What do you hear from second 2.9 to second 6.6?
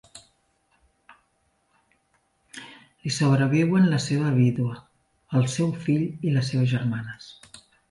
Li sobreviuen la seva vídua, el seu fill i les